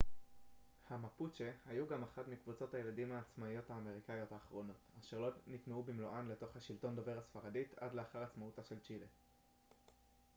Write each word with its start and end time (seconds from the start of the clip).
המפוצ'ה 0.89 1.49
mapuche 1.49 1.69
היו 1.69 1.87
גם 1.87 2.03
אחת 2.03 2.27
מקבוצות 2.27 2.73
הילידים 2.73 3.11
העצמאיות 3.11 3.69
האמריקאיות 3.71 4.31
האחרונות 4.31 4.75
אשר 5.01 5.19
לא 5.19 5.29
נטמעו 5.47 5.83
במלואן 5.83 6.27
לתוך 6.27 6.55
השלטון 6.55 6.95
דובר 6.95 7.17
הספרדית 7.17 7.73
עד 7.79 7.93
לאחר 7.93 8.23
עצמאותה 8.23 8.63
של 8.63 8.79
צ'ילה 8.87 9.05